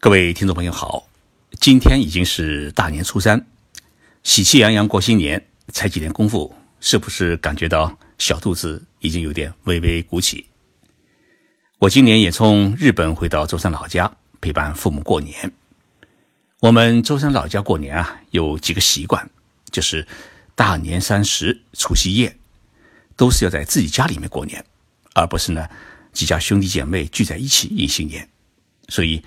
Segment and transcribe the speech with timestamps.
[0.00, 1.08] 各位听众朋友好，
[1.58, 3.44] 今天已经是大年初三，
[4.22, 10.46] 喜气洋洋过新年，才几天功夫，是不是感觉到小肚子已经有点微微鼓起？
[11.80, 15.52] 我今年也从日本回到舟山老家陪伴父母过年。
[16.60, 19.28] 我们舟山老家过年啊，有几个习惯，
[19.72, 20.06] 就是
[20.54, 22.38] 大年三十、除夕夜
[23.16, 24.64] 都是要在自己家里面过年，
[25.14, 25.68] 而不是呢
[26.12, 28.28] 几家兄弟姐妹聚在一起迎新年，
[28.88, 29.20] 所以。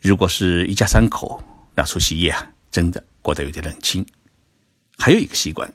[0.00, 1.42] 如果是一家三口，
[1.74, 4.04] 那除夕夜啊，真的过得有点冷清。
[4.96, 5.70] 还有一个习惯，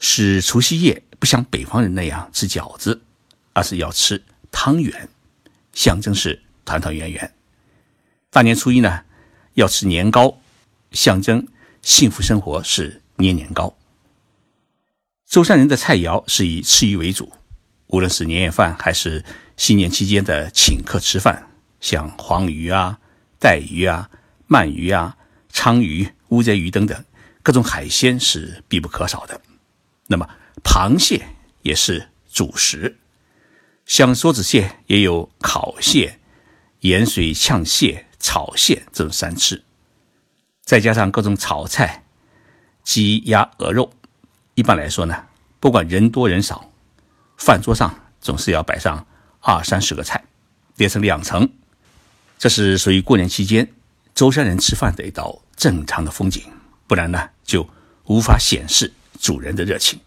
[0.00, 3.00] 是除夕夜不像北方人那样吃饺子，
[3.54, 5.08] 而是要吃汤圆，
[5.72, 7.34] 象征是团团圆圆。
[8.30, 9.04] 大年初一呢，
[9.54, 10.38] 要吃年糕，
[10.92, 11.46] 象征
[11.80, 13.74] 幸福生活是年年高。
[15.26, 17.32] 舟山人的菜肴是以吃鱼为主，
[17.86, 19.24] 无论是年夜饭还是
[19.56, 21.48] 新年期间的请客吃饭，
[21.80, 22.98] 像黄鱼啊。
[23.38, 24.10] 带鱼啊、
[24.48, 25.16] 鳗鱼啊、
[25.52, 27.04] 鲳鱼、乌贼鱼等等
[27.42, 29.40] 各种海鲜是必不可少的。
[30.06, 30.28] 那么
[30.64, 31.26] 螃蟹
[31.62, 32.96] 也是主食，
[33.84, 36.18] 像梭子蟹也有烤蟹、
[36.80, 39.62] 盐水呛蟹、炒蟹这种三吃，
[40.62, 42.04] 再加上各种炒菜、
[42.82, 43.92] 鸡鸭鹅肉。
[44.54, 45.26] 一般来说呢，
[45.60, 46.72] 不管人多人少，
[47.36, 49.06] 饭桌上总是要摆上
[49.40, 50.24] 二三十个菜，
[50.76, 51.48] 叠成两层。
[52.38, 53.66] 这是属于过年期间
[54.14, 56.42] 舟山人吃饭的一道正常的风景，
[56.86, 57.66] 不然呢就
[58.04, 59.98] 无法显示主人的热情。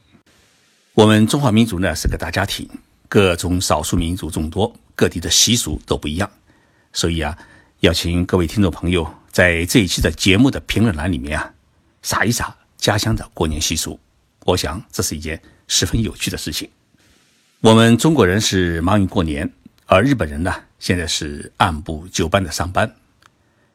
[0.93, 2.69] 我们中华民族呢是个大家庭，
[3.07, 6.29] 各种少数民族众多，各地的习俗都不一样，
[6.93, 7.37] 所以啊，
[7.79, 11.53] 要请各位听众朋友在这一期的节目的评论栏里面啊，
[12.03, 13.99] 撒一撒家乡的过年习俗。
[14.45, 16.69] 我想这是一件十分有趣的事情。
[17.61, 19.51] 我们中国人是忙于过年，
[19.85, 20.53] 而日本人呢？
[20.79, 22.95] 现在是按部就班的上班，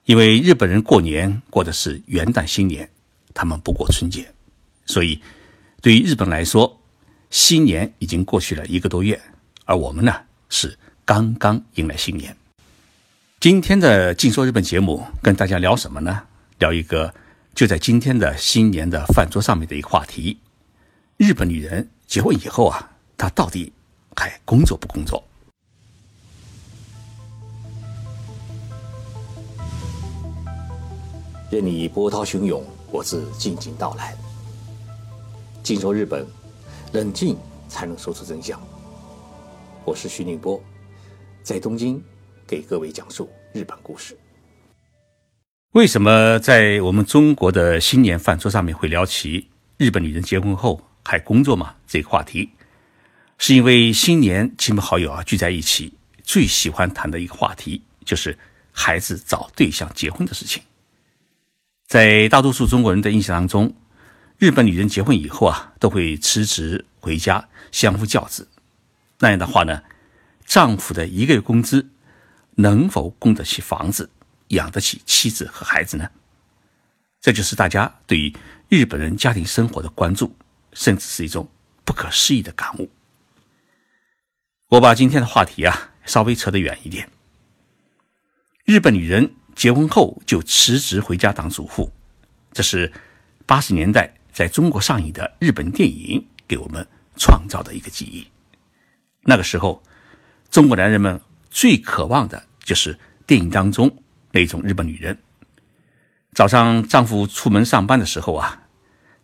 [0.06, 2.88] 因为日本人过年过的是元旦新年，
[3.32, 4.26] 他们不过春节，
[4.86, 5.20] 所以
[5.80, 6.80] 对于日本来说，
[7.30, 9.20] 新年已经过去了一个多月，
[9.66, 10.14] 而我们呢
[10.48, 12.34] 是刚刚迎来新年。
[13.38, 16.22] 今天的《静说日本》节目跟大家聊什么呢？
[16.58, 17.12] 聊一个
[17.54, 20.38] 就在今天的新年的饭桌上面的一个话题：
[21.18, 23.70] 日本女人结婚以后啊，她到底
[24.16, 25.22] 还工作不工作？
[31.54, 34.12] 任你波涛汹涌，我自静静到来。
[35.62, 36.26] 静说日本，
[36.92, 37.36] 冷静
[37.68, 38.60] 才能说出真相。
[39.84, 40.60] 我是徐宁波，
[41.44, 42.02] 在东京
[42.44, 44.18] 给各位讲述日本故事。
[45.74, 52.50] 为什么在我们中国的新年饭桌上面会聊起日本女人结婚后还工作吗这个话题？
[53.38, 55.92] 是因为新年亲朋好友啊聚在一起，
[56.24, 58.36] 最喜欢谈的一个话题就是
[58.72, 60.60] 孩子找对象结婚的事情。
[61.94, 63.72] 在大多数中国人的印象当中，
[64.36, 68.48] 日本女人结婚以后啊，都会辞职回家相夫教子。
[69.20, 69.80] 那样的话呢，
[70.44, 71.88] 丈夫的一个月工资
[72.56, 74.10] 能否供得起房子，
[74.48, 76.10] 养得起妻子和孩子呢？
[77.20, 78.34] 这就是大家对于
[78.68, 80.36] 日本人家庭生活的关注，
[80.72, 81.48] 甚至是一种
[81.84, 82.90] 不可思议的感悟。
[84.70, 87.08] 我把今天的话题啊稍微扯得远一点，
[88.64, 89.36] 日本女人。
[89.54, 91.90] 结婚后就辞职回家当主妇，
[92.52, 92.92] 这是
[93.46, 98.26] 八十年代在中国上映的日本电影给我们创造的一个记忆。
[99.22, 99.82] 那个时候，
[100.50, 101.20] 中国男人们
[101.50, 103.90] 最渴望的就是电影当中
[104.32, 105.16] 那种日本女人。
[106.32, 108.64] 早上丈夫出门上班的时候啊，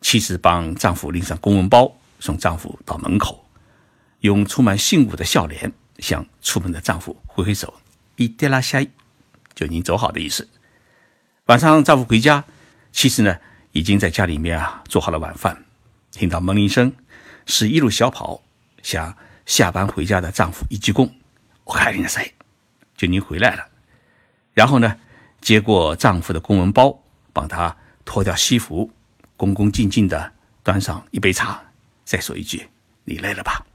[0.01, 3.45] 妻子帮丈夫拎上公文包，送丈夫到门口，
[4.21, 7.75] 用充满幸福的笑脸向出门的丈夫挥挥手，
[8.15, 8.81] 一跌拉下。
[9.55, 10.49] 就您走好的意思。
[11.47, 12.45] 晚上丈夫回家，
[12.93, 13.37] 妻子呢
[13.73, 15.65] 已经在家里面啊做好了晚饭。
[16.13, 16.93] 听到门铃声，
[17.47, 18.43] 是一路小跑
[18.83, 19.17] 向
[19.47, 21.11] 下班回家的丈夫一鞠躬
[21.65, 22.35] ：“我看你谁？
[22.97, 23.67] 就您回来了。”
[24.55, 24.97] 然后呢，
[25.41, 27.03] 接过丈夫的公文包，
[27.33, 28.91] 帮他脱掉西服，
[29.37, 30.33] 恭恭敬敬的
[30.63, 31.63] 端上一杯茶，
[32.05, 32.69] 再说一句
[33.05, 33.67] ：“你累了吧？”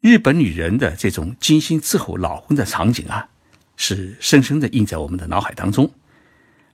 [0.00, 3.28] 日本女人的这种精心伺候老公的场景啊。
[3.76, 5.92] 是深深的印在我们的脑海当中，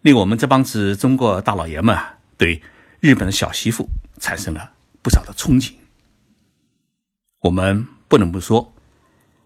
[0.02, 2.60] 令我们这帮子中国大老爷们啊，对
[3.00, 3.88] 日本的小媳妇
[4.20, 4.72] 产生了
[5.02, 5.72] 不少的憧憬。
[7.40, 8.74] 我们不能不说，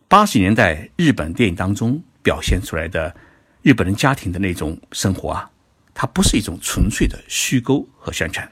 [0.09, 3.15] 八十年代日本电影当中表现出来的
[3.63, 5.51] 日本人家庭的那种生活啊，
[5.95, 8.51] 它不是一种纯粹的虚构和宣传。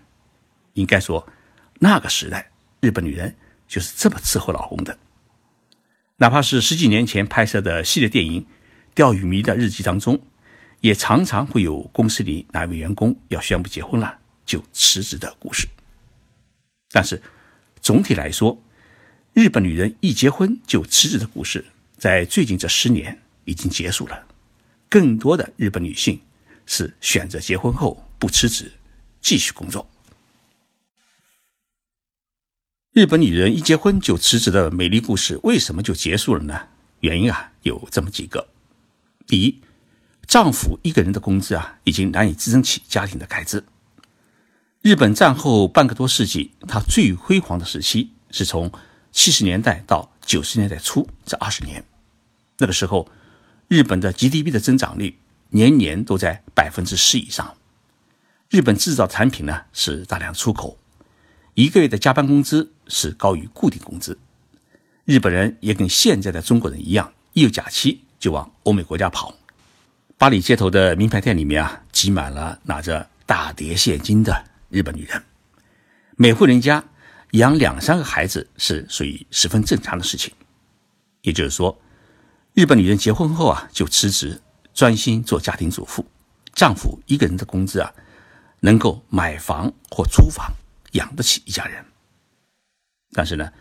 [0.75, 1.27] 应该说，
[1.81, 2.51] 那个时代
[2.81, 3.35] 日本女人
[3.67, 4.97] 就是这么伺候老公的，
[6.19, 8.47] 哪怕是十几年前拍摄的系列电影。
[8.95, 10.21] 钓鱼迷的日记当中，
[10.81, 15.69] 也常常会有公司里哪位员工要宣布结婚了就辞职的故事。
[16.91, 17.23] 但是
[17.81, 18.61] 总体来说，
[19.33, 21.65] 日本女人一结婚就辞职的故事，
[21.97, 24.27] 在最近这十年已经结束了。
[24.89, 26.21] 更多的日本女性
[26.67, 28.73] 是选择结婚后不辞职，
[29.21, 29.89] 继续工作。
[32.93, 36.69] 日本女人一结婚就辞职的美丽故事，为什么就结束了呢？
[36.99, 38.49] 原因啊有这么几个：
[39.31, 39.61] 第一，
[40.27, 43.63] 丈夫一个人的工资啊已经难以支撑起家庭的开支。
[44.83, 48.73] 日本战后半个多世纪，它最辉煌的时期是从
[49.13, 51.85] 七十年代到九十年代初这二十年。
[52.59, 53.09] 那个时候，
[53.69, 55.17] 日本的 GDP 的增长率
[55.51, 57.57] 年年都在百分之十以上。
[58.49, 60.77] 日本制造产品呢是大量出口。
[61.55, 64.19] 一个月的加班工资是高于固定工资，
[65.05, 69.35] 日本人也跟现在的中国人一样，一有假期就往欧美国家跑。
[70.17, 75.21] 巴黎街头的名牌店里面啊，挤满了拿着大叠现金的日本女人。
[76.17, 76.85] 每户人家
[77.33, 80.33] 养两三个孩子是属于十分正常的事情。
[81.23, 81.77] 也就是说，
[82.55, 84.41] 日本女人结婚后啊就辞职，
[84.73, 86.07] 专心做家庭主妇，
[86.55, 87.93] 丈夫一个人的工资啊
[88.61, 90.53] 能够买房或租房。
[90.95, 91.85] 养得起一家人，
[93.13, 93.53] 但是呢，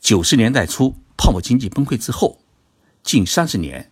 [0.00, 2.40] 九十年代初泡沫经济崩溃之后，
[3.04, 3.91] 近三十年，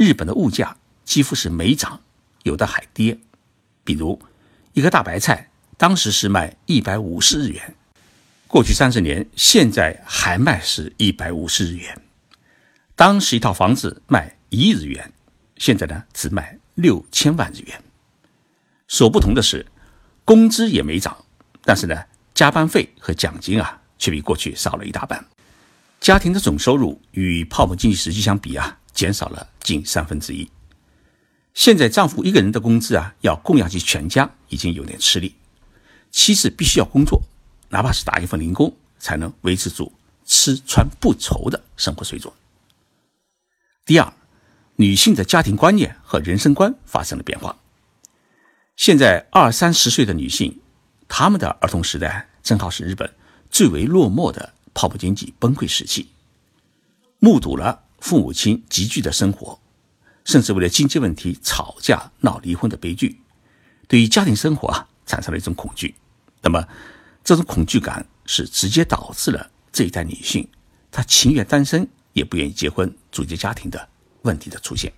[0.00, 2.00] 日本的物价几乎是没涨，
[2.44, 3.18] 有的还跌。
[3.84, 4.18] 比如，
[4.72, 7.74] 一个大白菜当时是卖一百五十日元，
[8.48, 11.94] 过去三十年现在还卖是一百五十日元；
[12.96, 15.12] 当时一套房子卖一日元，
[15.58, 17.82] 现在呢只卖六千万日元。
[18.88, 19.66] 所不同的是，
[20.24, 21.14] 工资也没涨，
[21.62, 22.04] 但是呢。
[22.32, 25.22] 加班费和奖金啊，却比过去少了一大半。
[26.00, 30.50] 家庭的总收入与泡沫经济时期相比啊，减少了近三分之一。
[31.52, 35.34] 现在丈夫一个人的工资啊，要供养起全家，已经有点吃力。
[36.10, 37.22] 妻子必须要工作，
[37.68, 39.92] 哪怕是打一份零工，才能维持住
[40.24, 42.32] 吃穿不愁的生活水准。
[43.84, 44.10] 第二，
[44.76, 47.54] 女性的家庭观念和人生观发生了变化。
[48.74, 50.58] 现在二三十岁的女性，
[51.08, 52.28] 她们的儿童时代。
[52.42, 53.12] 正好是日本
[53.50, 56.08] 最为落寞的泡沫经济崩溃时期，
[57.18, 59.58] 目睹了父母亲急剧的生活，
[60.24, 63.20] 甚至为了经济问题吵架闹离婚的悲剧，
[63.88, 65.94] 对于家庭生活啊产生了一种恐惧。
[66.42, 66.66] 那么，
[67.22, 70.48] 这种恐惧感是直接导致了这一代女性
[70.90, 73.88] 她情愿单身也不愿意结婚组建家庭的
[74.22, 74.92] 问题的出现。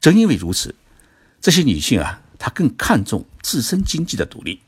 [0.00, 0.74] 正因为如此，
[1.40, 4.60] 这些女性啊，她更看重自身经济的独立。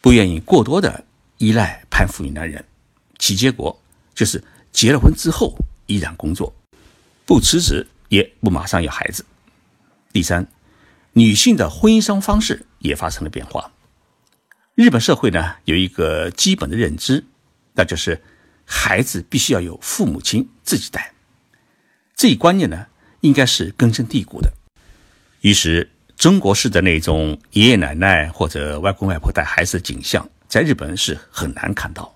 [0.00, 1.04] 不愿意过多的
[1.36, 2.64] 依赖攀附于男人，
[3.20, 3.80] 其结果
[4.12, 5.54] 就是结了婚之后
[5.86, 6.52] 依然工作，
[7.24, 9.24] 不辞职也不马上要孩子。
[10.12, 10.44] 第三，
[11.12, 13.70] 女性的婚姻生活方式也发生了变化。
[14.74, 17.24] 日本社会呢有一个基本的认知，
[17.74, 18.20] 那就是
[18.64, 21.12] 孩子必须要有父母亲自己带，
[22.16, 22.88] 这一观念呢
[23.20, 24.52] 应该是根深蒂固的。
[25.42, 25.88] 于是。
[26.16, 32.14] 中国式的那种爷爷奶奶或者外公外婆带孩子的景象，在日本是很难看到。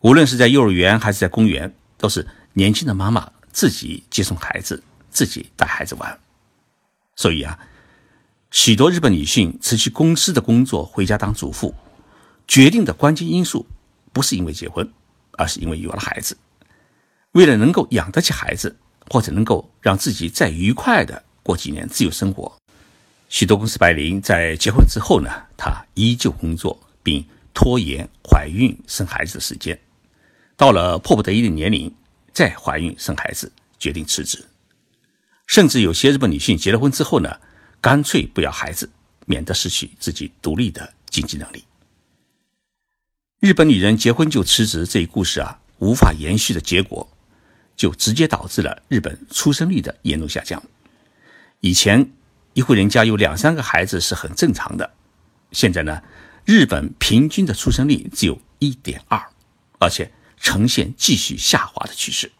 [0.00, 6.18] 无论是在幼儿园还是在公园，都是年轻的妈妈自己接送孩子，自己带孩子玩。
[7.16, 7.58] 所以啊，
[8.50, 11.74] 许多日本女性辞去公司的工作回家当主妇，
[12.48, 13.66] 决定的关键因素
[14.10, 14.90] 不是因为结婚，
[15.32, 16.34] 而是因为有了孩子。
[17.32, 18.74] 为了能够养得起孩子，
[19.10, 22.50] 或者能够让自己再愉快的过几年自由生活。
[23.28, 29.78] 许多公司白领在结婚之后呢，她依旧工作，并拖延怀孕生孩子的时间。
[30.60, 31.90] 到了迫不得已的年龄，
[32.34, 34.44] 再怀孕生孩子，决定辞职。
[35.46, 37.34] 甚至有些日本女性结了婚之后呢，
[37.80, 38.90] 干脆不要孩子，
[39.24, 41.64] 免得失去自己独立的经济能力。
[43.38, 47.10] 日本女人结婚就辞职这一故事啊，无法延续的结果，
[47.74, 50.62] 就直接导致了日本出生率的严重下降。
[51.60, 52.12] 以前。
[52.52, 54.92] 一户人家有两三个孩子是很正常的，
[55.52, 56.02] 现在呢，
[56.44, 59.24] 日本平均的出生率只有一点二，
[59.78, 62.32] 而且呈现继续下滑的趋势。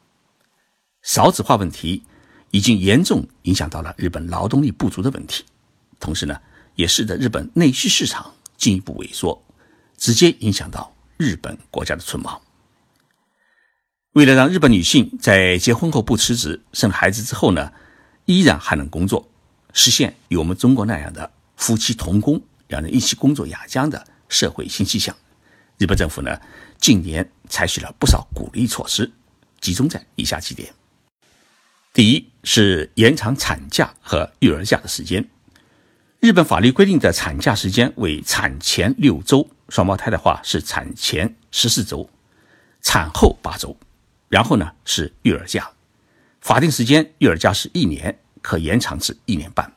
[1.02, 2.02] 少子化问题
[2.50, 5.44] 已经严重影响到了日本劳动力不足的问题，
[6.00, 6.40] 同时呢，
[6.74, 9.42] 也使得日本内需市场进一步萎缩，
[9.96, 12.40] 直接影响到日本国家的存亡。
[14.12, 17.72] 为了让日本女性在结婚后不辞职，生孩子之后呢，
[18.24, 19.28] 依然还能工作。
[19.72, 25.14] 实现与我们中国那样的夫妻同工、两人一起工作亚江的社会新气象，
[25.80, 26.38] 日本政府呢
[26.78, 29.10] 近年采取了不少鼓励措施，
[29.62, 30.74] 集中在以下几点：
[31.94, 35.26] 第一是延长产假和育儿假的时间，
[36.20, 42.10] 日本法律规定的产假时间为产前六周，双胞胎的话是产前十四周，
[42.82, 43.74] 产后八周，
[44.28, 45.70] 然后呢是育儿假，
[46.42, 49.72] 法定时间育儿假是一年，可延长至一年半。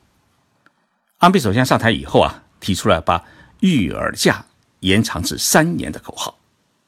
[1.16, 3.24] 安倍首相上台以后啊，提出了把
[3.60, 4.44] 育儿假
[4.84, 6.38] 延长至三年的口号，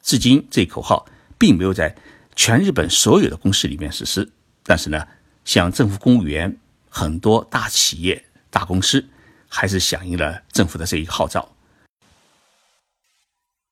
[0.02, 1.04] 至今这口号
[1.36, 1.94] 并没有在
[2.34, 4.30] 全日本所有的公司里面实施，
[4.62, 5.06] 但是呢，
[5.44, 6.56] 像政府公务员、
[6.88, 9.04] 很多大企业、大公司。
[9.48, 11.54] 还是响应了政府的这一号召，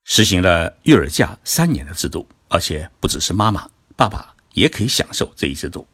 [0.04, 5.87] 实行了育儿假三年的制度，而且不只是妈妈、爸爸也可以享受这一制度。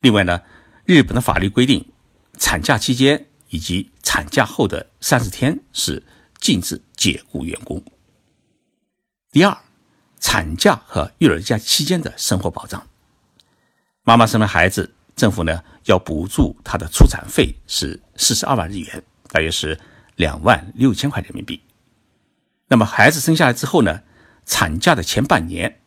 [0.00, 0.40] 另外呢，
[0.86, 1.86] 日本的法律规定，
[2.38, 6.02] 产假期间以及产假后的三十天是
[6.40, 7.82] 禁止解雇员工。
[9.30, 9.56] 第二，
[10.18, 12.88] 产假和育儿假期间的生活保障，
[14.02, 14.94] 妈妈生了孩子。
[15.16, 19.78] 政府呢要补助她的出产费是四十二万日元，大约是
[20.16, 21.60] 两万六千块人民币。
[22.68, 24.02] 那么孩子生下来之后呢，
[24.46, 25.82] 产假的前半年，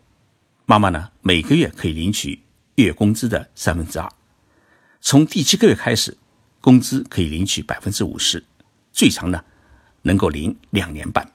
[0.66, 2.44] 妈妈呢每个月可以领取
[2.76, 4.08] 月工资的三分之二。
[5.02, 6.16] 从第七个月开始，
[6.62, 8.46] 工资可以领取百分之五十，
[8.92, 9.44] 最长呢
[10.04, 11.32] 能够领两年半。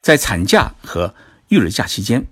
[0.00, 1.14] 在产假和
[1.48, 2.26] 育儿假期间，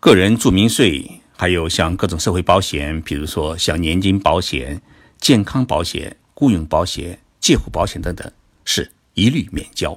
[0.00, 1.20] 个人住民税。
[1.40, 4.82] 还有像各种社会保险，比如说像年金保险、
[5.20, 8.32] 健康保险、雇佣保险、介护保险等等，
[8.64, 9.96] 是一律免交。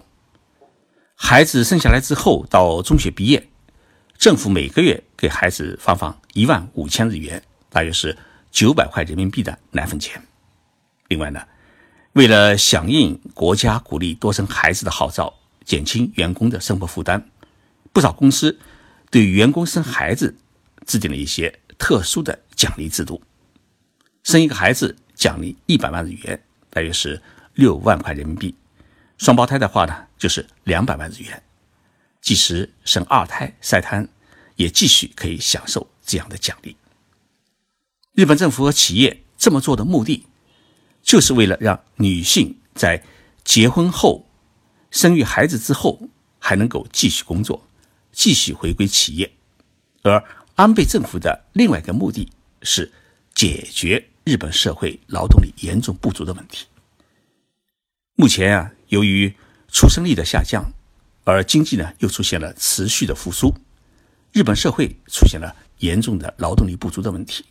[1.15, 3.49] 孩子生下来之后到中学毕业，
[4.19, 8.15] 政府每个月给孩子发放一万五千日元，大约是
[8.51, 10.21] 九百块人民币的奶粉钱。
[11.07, 11.41] 另外呢，
[12.13, 15.33] 为了响应国家鼓励多生孩子的号召，
[15.65, 17.25] 减轻员工的生活负担，
[17.93, 18.59] 不少公司
[19.09, 20.37] 对员工生孩子。
[20.87, 23.21] 制定了一些特殊的奖励制度，
[24.23, 27.21] 生一个孩子奖励一百万日元，大约是
[27.53, 28.53] 六万块人民币；
[29.19, 31.41] 双胞胎的话呢，就是两百万日元。
[32.19, 34.05] 即使生二胎、三胎，
[34.55, 36.75] 也继续可以享受这样的奖励。
[38.13, 40.25] 日本政府和企业这么做的目的，
[41.01, 43.03] 就是为了让女性在
[43.43, 44.27] 结婚后、
[44.89, 46.01] 生育孩子之后，
[46.39, 47.67] 还能够继续工作，
[48.11, 49.31] 继续回归企业，
[50.03, 50.23] 而。
[50.55, 52.29] 安倍政府的另外一个目的
[52.61, 52.91] 是
[53.33, 56.67] 解决日本社会劳动力严重不足的问题。
[58.15, 59.33] 目前啊，由于
[59.69, 60.71] 出生率的下降，
[61.23, 63.55] 而经济呢又出现了持续的复苏，
[64.33, 67.43] 日本社会出现了严重的劳动力不足的问题。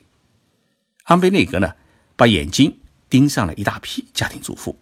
[1.04, 1.74] 安倍内阁呢，
[2.14, 2.78] 把眼睛
[3.10, 4.78] 盯上了一大批家庭主妇，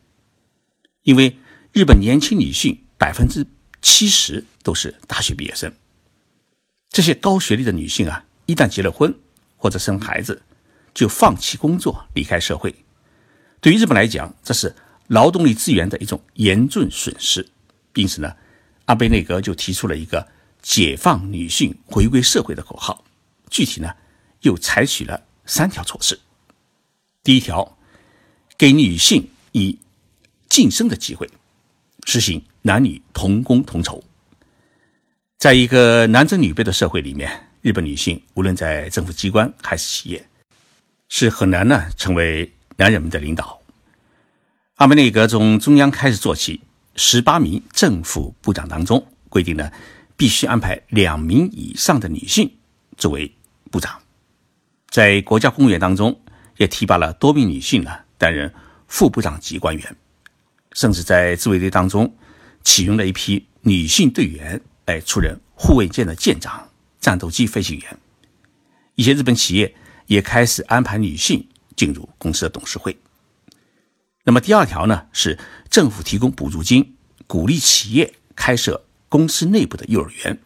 [1.02, 1.36] 因为
[1.72, 3.46] 日本年轻女性百分之
[3.80, 5.72] 七十都是大学毕业生。
[6.90, 9.14] 这些高学历的女性啊，一旦结了婚
[9.56, 10.42] 或者生孩子，
[10.92, 12.74] 就放弃工作离开社会。
[13.60, 14.74] 对于日本来讲，这是
[15.06, 17.48] 劳动力资源的一种严重损失。
[17.94, 18.36] 因此呢，
[18.84, 20.28] 安倍内阁就提出了一个
[20.60, 23.04] “解放女性回归社会”的口号。
[23.50, 23.94] 具体呢，
[24.42, 26.20] 又采取了三条措施。
[27.22, 27.77] 第一条，
[28.58, 29.78] 给女性以
[30.48, 31.30] 晋升的机会，
[32.04, 34.02] 实行男女同工同酬。
[35.38, 37.30] 在一个男尊女卑的社会里面，
[37.62, 40.28] 日本女性无论在政府机关还是企业，
[41.08, 43.60] 是很难呢成为男人们的领导。
[44.74, 46.60] 安倍内阁从中央开始做起，
[46.96, 49.70] 十八名政府部长当中规定呢，
[50.16, 52.50] 必须安排两名以上的女性
[52.96, 53.32] 作为
[53.70, 54.02] 部长。
[54.90, 56.20] 在国家公务员当中，
[56.56, 58.52] 也提拔了多名女性呢担任
[58.86, 59.96] 副部长级官员，
[60.72, 62.14] 甚至在自卫队当中
[62.62, 64.60] 启用了一批女性队员。
[64.88, 66.66] 来出任护卫舰的舰长、
[66.98, 67.98] 战斗机飞行员。
[68.94, 69.74] 一些日本企业
[70.06, 71.46] 也开始安排女性
[71.76, 72.96] 进入公司的董事会。
[74.24, 76.96] 那么第二条呢，是政府提供补助金，
[77.26, 80.40] 鼓励企业开设公司内部的幼儿园，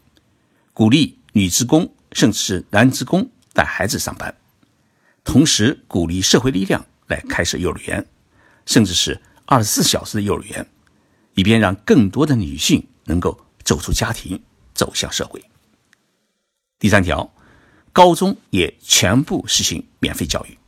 [0.72, 4.34] 鼓励女职工甚至是男职工带孩子上班，
[5.22, 8.04] 同时鼓励社会力量来开设幼儿园，
[8.66, 10.66] 甚至是二十四小时的幼儿园，
[11.34, 13.38] 以便让更多的女性能够。
[13.64, 14.42] 走出家庭，
[14.74, 15.40] 走向社会。
[16.80, 17.32] 第三条，
[17.92, 20.58] 高中也全部实行免费教育。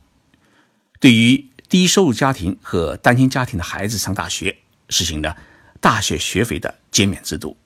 [1.01, 5.35] 对于低收入家庭和单亲家庭的孩子上大学，实行了
[5.81, 7.57] 大学学费的减免制度，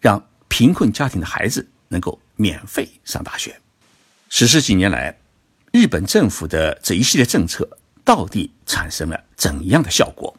[0.00, 3.60] 让贫困家庭的孩子能够免费上大学。
[4.30, 5.20] 实施几年来，
[5.72, 10.36] 日本政府的这一系列政策到底产生了怎样的效果？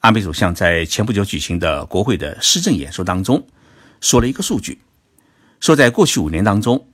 [0.00, 3.46] 安倍首相在前不久举行的国会的施政演说当中，
[4.00, 4.80] 说了一个数据，
[5.60, 6.88] 说在过去五年当中，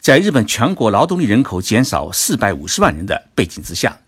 [0.00, 4.00] 在日本全国劳动力人口减少四百五十万人的背景之下，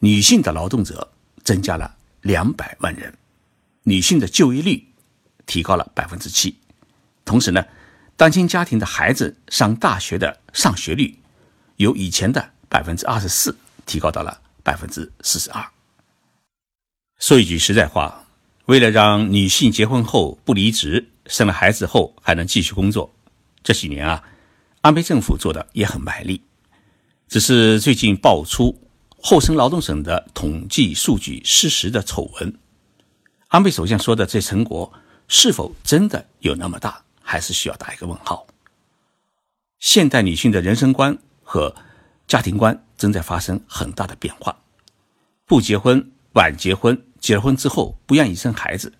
[0.00, 1.10] 女性的劳动者
[1.42, 3.14] 增加了两百万人，
[3.84, 4.86] 女性的就业率
[5.46, 6.58] 提高了百分之七，
[7.24, 7.64] 同时呢，
[8.16, 11.18] 单亲家庭的孩子上大学的上学率
[11.76, 13.56] 由以前的百分之二十四
[13.90, 15.66] 提高到了百分之四十二。
[17.18, 18.24] 说一句实在话，
[18.66, 23.12] 为了让女性结婚后不离职，生了孩子后还能继续工作，
[23.64, 24.22] 这几年啊，
[24.82, 26.40] 安倍政府做的也很卖力。
[27.26, 28.80] 只是最近爆出
[29.18, 32.58] 厚生劳动省的统计数据失实的丑闻，
[33.48, 34.92] 安倍首相说的这成果
[35.26, 38.46] 是否真的有那么大，还是需要打一个问号。
[39.80, 41.74] 现代女性的人生观和
[42.28, 44.54] 家庭观正在发生很大的变化，
[45.46, 47.02] 不结婚、晚结婚。
[47.18, 48.92] 结了婚之后不愿意生孩子，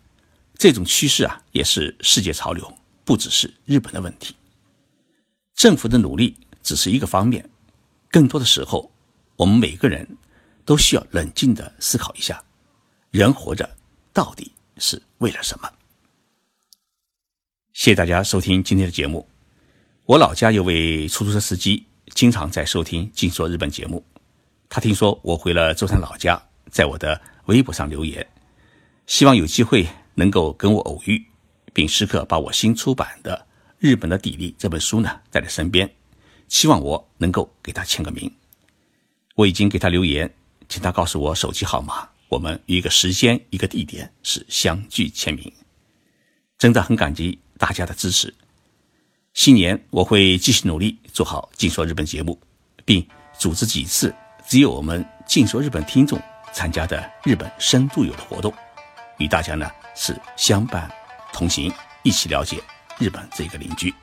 [0.57, 2.71] 这种趋势啊也是世界潮流，
[3.05, 4.35] 不只是日本的问题。
[5.55, 7.49] 政府的努力只是一个方面，
[8.11, 8.91] 更多的时候，
[9.37, 10.07] 我们每个人
[10.65, 12.43] 都需要冷静的思考一下：
[13.11, 13.69] 人活着
[14.13, 15.71] 到底是为了什么？
[17.73, 19.27] 谢谢大家收听今天的节目。
[20.05, 24.05] 我老家有位出租车司机，经常在收听《静说日本》节目。
[24.69, 26.41] 他听说我回了舟山老家，
[26.71, 27.21] 在我的。
[27.47, 28.25] 微博上留言，
[29.09, 31.21] 希望有机会能够跟我偶遇，
[31.73, 33.37] 并时刻把我新出版的
[33.81, 35.91] 《日本的砥砺》这本书呢带在身边，
[36.47, 38.33] 希望我能够给他签个名。
[39.35, 40.33] 我已经给他留言，
[40.69, 45.53] 请他告诉我手机号码，我们一个时间、一个地点是相聚签名。
[46.57, 48.33] 真的很感激大家的支持。
[49.41, 52.39] 新年我会继续努力做好《静说日本》节目，
[52.85, 53.03] 并
[53.39, 54.15] 组织几次
[54.47, 56.21] 只有我们《静说日本》听众。
[56.53, 58.53] 参加的日本深度游的活动，
[59.17, 59.67] 与大家呢
[59.97, 60.93] 是相伴
[61.33, 62.63] 同行，一起了解
[62.99, 63.95] 日本这个邻居。